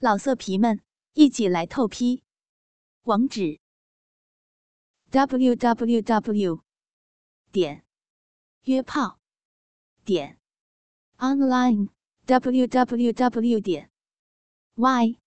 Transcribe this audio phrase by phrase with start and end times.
[0.00, 0.80] 老色皮们，
[1.14, 2.22] 一起来透批！
[3.02, 3.58] 网址
[5.10, 6.62] ：w w w
[7.50, 7.84] 点
[8.62, 9.18] 约炮
[10.04, 10.38] 点
[11.16, 11.88] online
[12.26, 13.90] w w w 点
[14.76, 15.18] y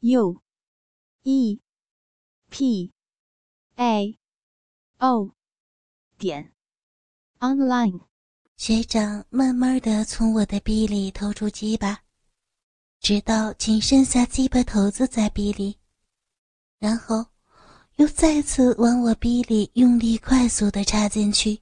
[0.00, 0.42] u
[1.22, 1.60] e
[2.50, 2.92] p
[3.76, 4.18] a
[4.98, 5.30] o
[6.18, 6.52] 点
[7.38, 8.00] online。
[8.56, 12.03] 学长慢慢的从我的逼里掏出鸡巴。
[13.04, 15.78] 直到仅剩下鸡巴头子在逼里，
[16.78, 17.22] 然后
[17.96, 21.60] 又再次往我逼里用力快速的插进去，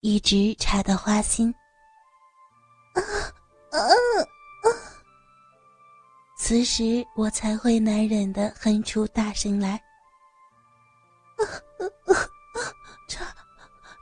[0.00, 1.48] 一直插到花心。
[2.92, 3.00] 啊
[3.70, 4.68] 啊啊！
[6.36, 9.82] 此时我才会难忍的哼出大声来。
[11.38, 11.40] 啊
[11.78, 12.28] 啊啊！
[13.08, 13.34] 插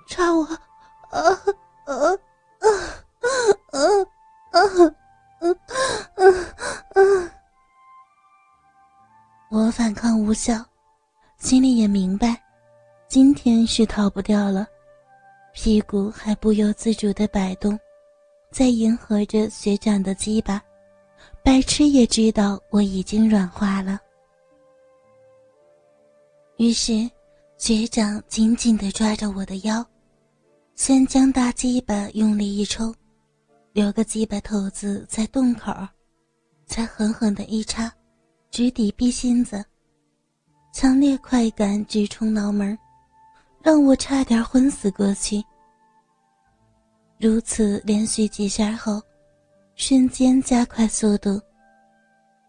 [0.08, 0.44] 插我！
[0.44, 1.20] 啊
[1.86, 1.94] 啊
[2.58, 2.66] 啊
[3.70, 3.78] 啊
[4.50, 4.94] 啊！
[9.64, 10.62] 我反抗无效，
[11.38, 12.38] 心里也明白，
[13.08, 14.66] 今天是逃不掉了。
[15.55, 17.78] 屁股还不由自主的摆动，
[18.53, 20.62] 在迎合着学长的鸡巴。
[21.42, 23.98] 白痴也知道我已经软化了。
[26.58, 27.10] 于是，
[27.56, 29.83] 学长紧紧的抓着我的腰，
[30.75, 32.94] 先将大鸡巴用力一抽。
[33.72, 35.72] 留个鸡巴头子在洞口，
[36.66, 37.91] 才狠狠的一插，
[38.55, 39.64] 直抵逼心子。
[40.72, 42.78] 强烈快感直冲脑门，
[43.60, 45.42] 让我差点昏死过去。
[47.19, 49.02] 如此连续几下后，
[49.75, 51.41] 瞬间加快速度，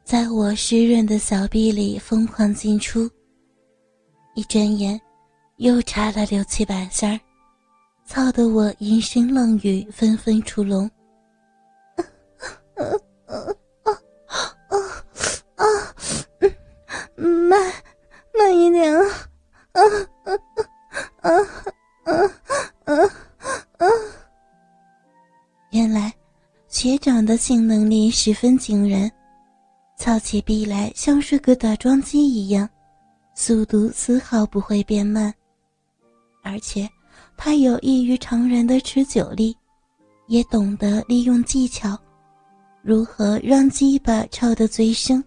[0.03, 3.09] 在我湿润的小臂里疯狂进出。
[4.36, 5.02] 一转眼，
[5.58, 7.20] 又插了六七百下
[8.06, 10.88] 操得我淫声浪语纷纷出笼。
[27.25, 29.11] 的性能力十分惊人，
[29.97, 32.69] 操起臂来像是个打桩机一样，
[33.33, 35.33] 速度丝毫不会变慢，
[36.43, 36.87] 而且
[37.36, 39.58] 他有异于常人的持久力，
[40.27, 41.97] 也懂得利用技巧。
[42.81, 45.23] 如何让鸡巴抽得最深？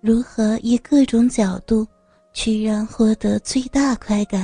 [0.00, 1.86] 如何以各种角度
[2.32, 4.42] 去让获得最大快感？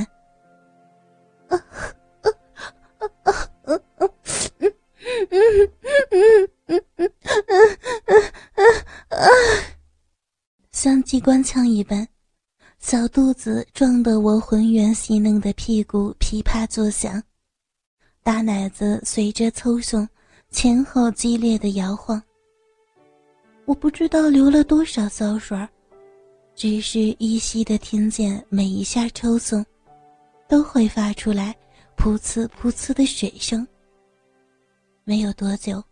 [1.49, 1.61] 啊
[11.25, 12.07] 官腔一般，
[12.81, 17.23] 小肚子撞得我浑圆细嫩的屁股噼啪作响，
[18.23, 20.07] 大奶子随着抽送。
[20.51, 22.23] 前后激烈的摇晃，
[23.65, 25.59] 我不知道流了多少骚水
[26.55, 29.65] 只是依稀的听见每一下抽送，
[30.47, 31.57] 都会发出来
[31.97, 33.67] 噗呲噗呲的水声。
[35.05, 35.83] 没有多久，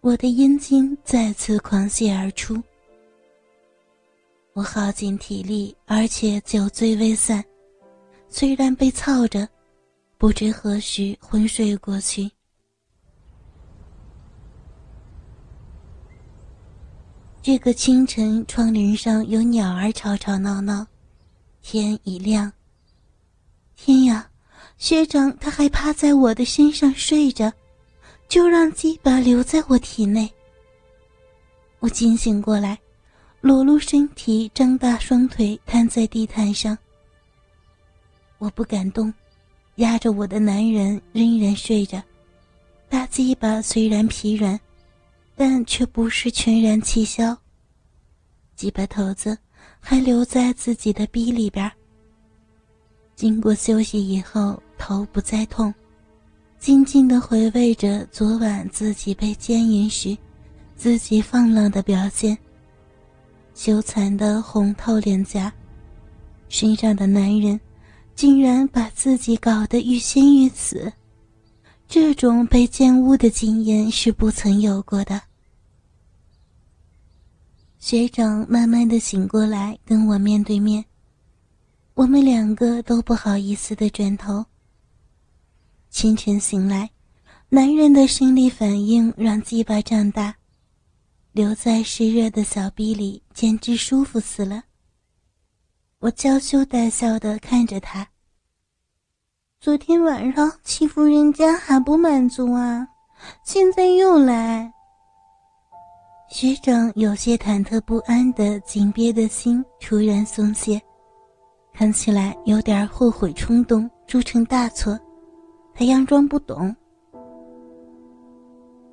[0.00, 2.60] 我的阴茎再次狂泻而出，
[4.54, 7.44] 我耗尽体力，而且酒醉未散，
[8.28, 9.48] 虽然被操着，
[10.16, 12.30] 不知何时昏睡过去。
[17.42, 20.86] 这个清晨，窗帘上有鸟儿吵吵闹闹，
[21.60, 22.52] 天已亮。
[23.74, 24.30] 天呀，
[24.78, 27.52] 学长他还趴在我的身上睡着，
[28.28, 30.32] 就让鸡巴留在我体内。
[31.80, 32.78] 我惊醒过来，
[33.44, 36.78] 裸露身体，张大双腿瘫在地毯上。
[38.38, 39.12] 我不敢动，
[39.74, 42.02] 压着我的男人仍然睡着，
[42.88, 44.58] 大鸡巴虽然疲软。
[45.36, 47.36] 但却不是全然气消。
[48.54, 49.36] 鸡巴头子
[49.78, 51.70] 还留在自己的逼里边。
[53.14, 55.74] 经过休息以后，头不再痛，
[56.58, 60.16] 静静的回味着昨晚自己被奸淫时，
[60.76, 62.38] 自己放浪的表现。
[63.54, 65.52] 羞惭的红透脸颊，
[66.48, 67.58] 身上的男人，
[68.14, 70.92] 竟然把自己搞得欲仙欲死。
[71.86, 75.20] 这种被奸污的经验是不曾有过的。
[77.78, 80.84] 学长慢慢的醒过来，跟我面对面。
[81.94, 84.44] 我们两个都不好意思的转头。
[85.90, 86.90] 清晨醒来，
[87.48, 90.34] 男人的生理反应让鸡巴胀大，
[91.34, 94.62] 留在湿热的小臂里，简直舒服死了。
[95.98, 98.06] 我娇羞带笑的看着他。
[99.58, 102.86] 昨天晚上欺负人家还不满足啊，
[103.44, 104.72] 现在又来。
[106.30, 110.80] 学长有些忐忑不安的紧憋的心突然松懈，
[111.72, 114.96] 看起来有点后悔冲动铸成大错。
[115.74, 116.72] 他佯装不懂。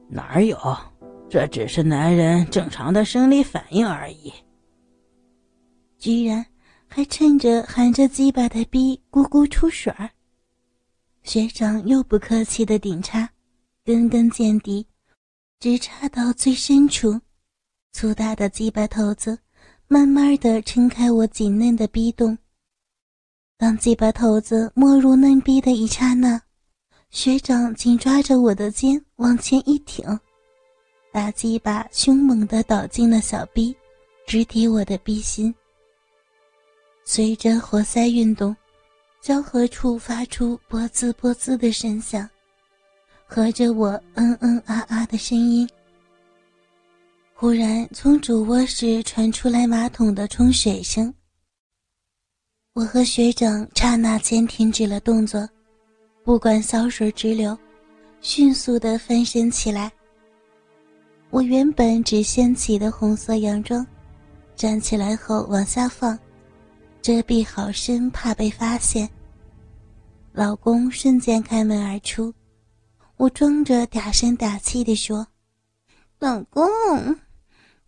[0.09, 0.57] 哪有？
[1.31, 4.33] 这只是男人正常的生理反应而已。
[5.97, 6.45] 居然
[6.87, 10.09] 还趁着含着鸡巴的逼咕咕出水儿。
[11.23, 13.29] 学长又不客气的顶插，
[13.85, 14.85] 根根见底，
[15.57, 17.17] 直插到最深处。
[17.93, 19.39] 粗大的鸡巴头子
[19.87, 22.37] 慢慢的撑开我紧嫩的逼洞。
[23.57, 26.41] 当鸡巴头子没入嫩逼的一刹那，
[27.09, 30.05] 学长紧抓着我的肩往前一挺。
[31.11, 33.75] 大鸡巴凶猛地倒进了小臂，
[34.25, 35.53] 直抵我的臂心。
[37.03, 38.55] 随着活塞运动，
[39.21, 42.29] 交合处发出“啵滋啵滋”的声响，
[43.25, 45.67] 和着我“嗯嗯啊啊”的声音。
[47.33, 51.13] 忽然，从主卧室传出来马桶的冲水声。
[52.73, 55.45] 我和学长刹那间停止了动作，
[56.23, 57.57] 不管骚水直流，
[58.21, 59.91] 迅速地翻身起来。
[61.31, 63.87] 我原本只掀起的红色洋装，
[64.53, 66.19] 站起来后往下放，
[67.01, 69.09] 遮蔽好身，怕被发现。
[70.33, 72.33] 老公瞬间开门而出，
[73.15, 75.25] 我装着嗲声嗲气地说
[76.19, 76.67] ：“老公，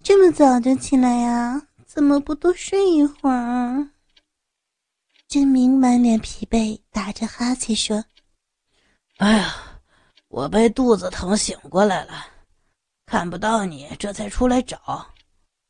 [0.01, 1.61] 这么早就起来呀？
[1.85, 3.89] 怎么不多睡一会儿？”
[5.27, 8.05] 郑明满脸疲惫，打着哈欠说
[9.19, 9.53] ：“哎呀，
[10.29, 12.27] 我被肚子疼醒过来了。”
[13.13, 15.07] 看不到你，这才出来找。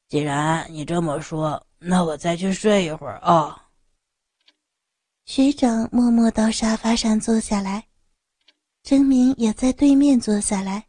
[0.07, 3.67] 既然你这么说，那我再去睡一会儿啊。
[5.25, 7.85] 学长默默到沙发上坐下来，
[8.81, 10.85] 真明也在对面坐下来，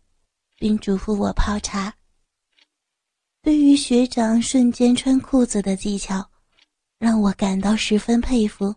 [0.55, 1.93] 并嘱咐我泡茶。
[3.43, 6.25] 对于学长瞬间穿裤子的技巧，
[7.01, 8.73] 让我感到十分佩服。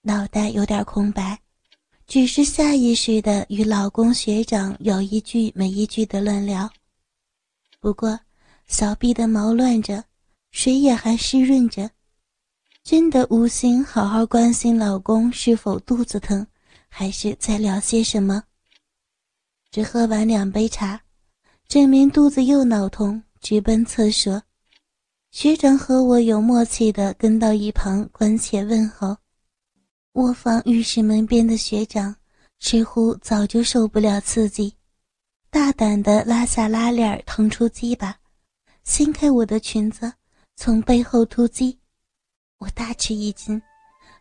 [0.00, 1.38] 脑袋有点空白。
[2.06, 6.70] 只是下意识的与老公学长有一句没一句的乱聊。
[7.80, 8.18] 不过，
[8.68, 10.04] 小臂的毛乱着，
[10.52, 11.90] 水也还湿润着，
[12.84, 16.46] 真的无心好好关心老公是否肚子疼，
[16.88, 18.44] 还是在聊些什么。
[19.72, 21.00] 只喝完两杯茶，
[21.66, 24.40] 证明肚子又闹痛，直奔厕所。
[25.32, 29.16] 学长和我有默契的跟到一旁关切问候。
[30.16, 32.16] 卧房浴室门边的学长
[32.58, 34.74] 似乎早就受不了刺激，
[35.50, 38.16] 大胆地拉下拉链，腾出鸡巴，
[38.82, 40.10] 掀开我的裙子，
[40.56, 41.78] 从背后突击。
[42.56, 43.60] 我大吃一惊，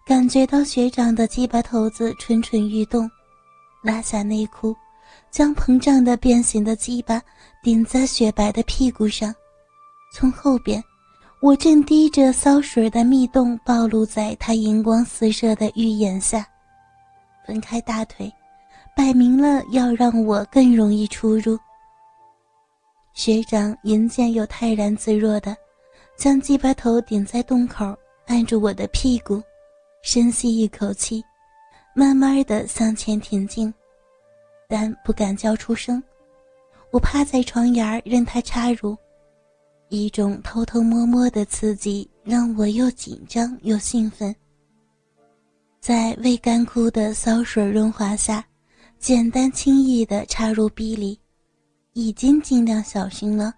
[0.06, 3.10] 感觉到学长的鸡巴头子蠢蠢欲动，
[3.82, 4.76] 拉下内裤，
[5.32, 7.22] 将膨胀的变形的鸡巴
[7.64, 9.34] 顶在雪白的屁股上，
[10.14, 10.84] 从后边。
[11.46, 16.44] 我正滴着骚水的蜜洞暴露在他银光四射的玉眼下，
[17.46, 18.34] 分开大腿，
[18.96, 21.56] 摆明了要让我更容易出入。
[23.14, 25.56] 学长银剑又泰然自若的
[26.18, 27.96] 将鸡巴头顶在洞口，
[28.26, 29.40] 按住我的屁股，
[30.02, 31.24] 深吸一口气，
[31.94, 33.72] 慢慢的向前挺进，
[34.68, 36.02] 但不敢叫出声。
[36.90, 38.98] 我趴在床沿任他插入。
[39.90, 44.36] 一种偷偷摸摸的刺激让我又紧张又兴奋。
[45.80, 48.44] 在未干枯的骚水润滑下，
[48.98, 51.20] 简单轻易地插入壁里，
[51.94, 53.54] 已经尽量小心了，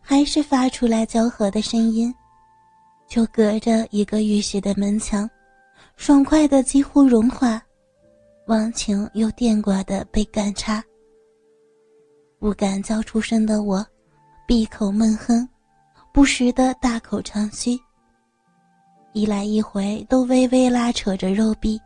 [0.00, 2.14] 还是发出来交合的声音。
[3.08, 5.28] 就隔着一个浴室的门墙，
[5.96, 7.60] 爽快的几乎融化，
[8.46, 10.82] 忘情又电挂的被干插。
[12.38, 13.84] 不敢叫出声的我，
[14.46, 15.48] 闭口闷哼。
[16.16, 17.78] 不时的大口长吁，
[19.12, 21.78] 一来一回都微微拉扯着肉壁，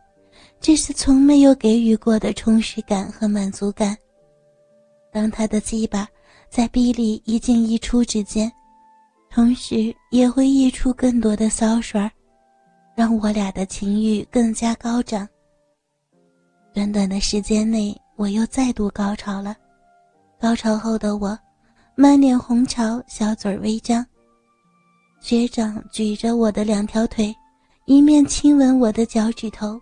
[0.61, 3.93] 这是从没有给予过的充实感和满足感。
[5.11, 6.07] 当他的鸡巴
[6.49, 8.49] 在壁里一进一出之间，
[9.29, 12.09] 同时也会溢出更多的骚水，
[12.95, 15.27] 让我俩的情欲更加高涨。
[16.73, 19.53] 短短的时间内，我又再度高潮了。
[20.39, 21.37] 高潮后的我，
[21.95, 24.05] 满脸红潮，小嘴微张。
[25.21, 27.33] 学长举着我的两条腿，
[27.85, 29.79] 一面亲吻我的脚趾头，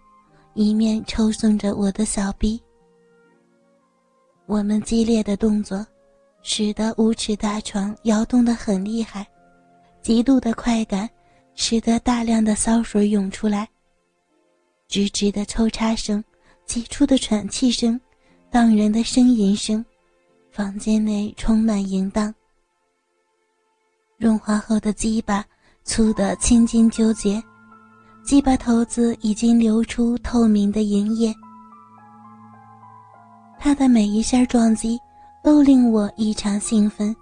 [0.53, 2.61] 一面抽送着我的小臂。
[4.47, 5.83] 我们激烈的动作，
[6.43, 9.25] 使得五尺大床摇动得很厉害，
[10.01, 11.09] 极度的快感，
[11.55, 13.65] 使得大量的骚水涌出来。
[14.89, 16.21] 吱吱的抽插声，
[16.65, 17.99] 急促的喘气声，
[18.51, 19.83] 荡人的呻吟声，
[20.51, 22.33] 房间内充满淫荡。
[24.19, 25.45] 润滑后的鸡巴
[25.85, 27.41] 粗得青筋纠结，
[28.21, 31.33] 鸡巴头子已经流出透明的银液。
[33.57, 34.99] 他的每一下撞击
[35.41, 37.15] 都令我异常兴奋，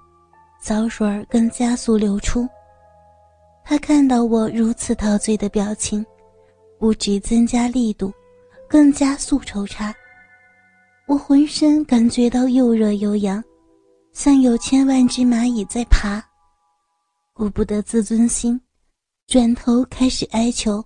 [0.60, 2.50] 骚水更加速流出。
[3.64, 6.04] 他看到我如此陶醉的表情，
[6.80, 8.12] 不止增加力度，
[8.68, 9.94] 更加速抽插。
[11.06, 13.44] 我浑身感觉到又热又痒，
[14.14, 16.24] 像有千万只蚂蚁在爬。
[17.38, 18.60] 顾不得自尊心，
[19.28, 20.84] 转头开始哀求。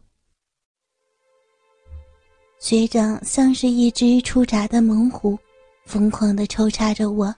[2.59, 5.39] 学长像是一只出闸的猛虎，
[5.85, 7.33] 疯狂地抽插着我，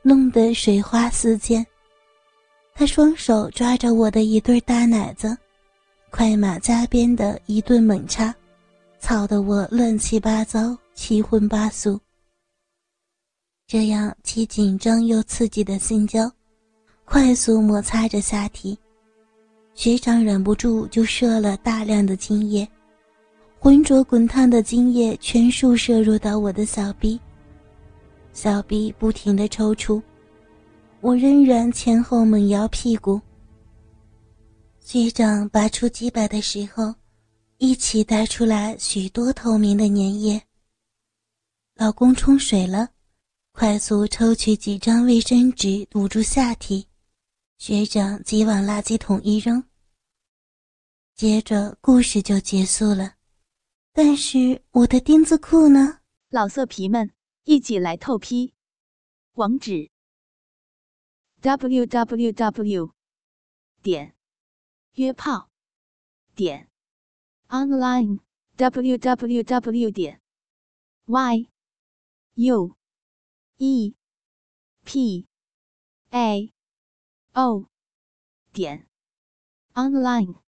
[0.00, 1.64] 弄得水花四溅。
[2.74, 5.36] 他双手抓着我的一对大奶子，
[6.08, 8.34] 快马加鞭的一顿猛插，
[8.98, 12.00] 操得我乱七八糟、七荤八素。
[13.66, 16.32] 这样既紧张又刺激的性交，
[17.12, 18.74] 快速摩擦着下体，
[19.74, 22.66] 学长忍不住就射了大量的精液。
[23.58, 27.20] 浑浊滚烫的精液全数射入到我的小臂，
[28.32, 30.00] 小臂不停的抽搐，
[31.02, 33.20] 我仍然前后猛摇屁股。
[34.80, 36.94] 学长拔出鸡巴的时候，
[37.58, 40.40] 一起带出来许多透明的粘液。
[41.76, 42.88] 老公冲水了，
[43.52, 46.86] 快速抽取几张卫生纸堵住下体，
[47.64, 49.62] 学长即往垃圾桶一扔。
[51.14, 53.14] 接着故事就结束了。
[53.92, 56.00] 但是我的钉子裤呢？
[56.28, 57.12] 老色皮们，
[57.44, 58.52] 一起来透批！
[59.34, 59.92] 网址
[61.40, 62.94] ：w w w
[63.80, 64.16] 点
[64.94, 65.48] 约炮
[66.34, 66.68] 点
[67.46, 68.18] online
[68.56, 70.20] w w w 点
[71.04, 71.46] y
[72.34, 72.76] u
[73.58, 73.94] e
[74.84, 75.28] p
[76.10, 76.52] a
[77.34, 77.64] o
[78.52, 78.86] 点
[79.74, 80.41] online。